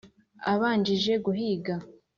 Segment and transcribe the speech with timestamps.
[0.53, 1.75] abanjije guhiga.